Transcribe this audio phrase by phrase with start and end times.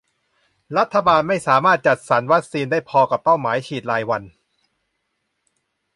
[0.77, 4.23] รัฐบาลไม่สามารถจัดสรรวัคซีนได้พอกับเป้าหมายฉีดรายวัน